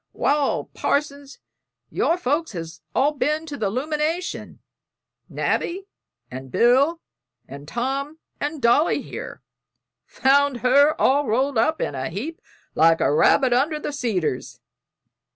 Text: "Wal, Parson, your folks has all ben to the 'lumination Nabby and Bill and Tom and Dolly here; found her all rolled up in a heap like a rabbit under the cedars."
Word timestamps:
"Wal, 0.13 0.63
Parson, 0.73 1.27
your 1.91 2.17
folks 2.17 2.53
has 2.53 2.81
all 2.95 3.11
ben 3.11 3.45
to 3.45 3.55
the 3.55 3.69
'lumination 3.69 4.57
Nabby 5.29 5.85
and 6.31 6.49
Bill 6.51 6.99
and 7.47 7.67
Tom 7.67 8.17
and 8.39 8.63
Dolly 8.63 9.03
here; 9.03 9.43
found 10.07 10.61
her 10.61 10.99
all 10.99 11.27
rolled 11.27 11.59
up 11.59 11.79
in 11.79 11.93
a 11.93 12.09
heap 12.09 12.41
like 12.73 12.99
a 12.99 13.13
rabbit 13.13 13.53
under 13.53 13.77
the 13.79 13.93
cedars." 13.93 14.59